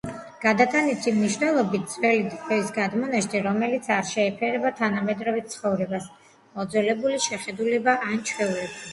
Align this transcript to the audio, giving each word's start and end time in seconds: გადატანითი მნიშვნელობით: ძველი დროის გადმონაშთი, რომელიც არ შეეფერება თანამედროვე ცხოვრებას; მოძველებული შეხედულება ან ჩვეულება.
გადატანითი 0.43 1.11
მნიშვნელობით: 1.15 1.83
ძველი 1.95 2.21
დროის 2.29 2.71
გადმონაშთი, 2.77 3.41
რომელიც 3.47 3.89
არ 3.97 4.07
შეეფერება 4.11 4.71
თანამედროვე 4.79 5.43
ცხოვრებას; 5.51 6.07
მოძველებული 6.55 7.21
შეხედულება 7.27 7.95
ან 8.09 8.25
ჩვეულება. 8.31 8.81